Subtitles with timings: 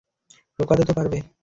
[0.59, 1.17] লোকাতে তো পারবে।